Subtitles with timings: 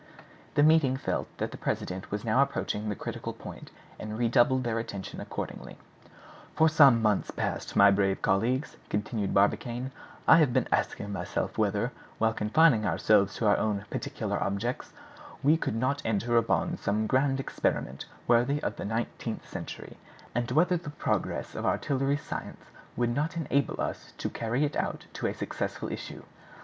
[0.55, 3.69] The meeting felt that the president was now approaching the critical point,
[3.99, 5.77] and redoubled their attention accordingly.
[6.55, 9.91] "For some months past, my brave colleagues," continued Barbicane,
[10.27, 14.91] "I have been asking myself whether, while confining ourselves to our own particular objects,
[15.43, 19.97] we could not enter upon some grand experiment worthy of the nineteenth century;
[20.33, 22.65] and whether the progress of artillery science
[22.97, 26.23] would not enable us to carry it out to a successful issue.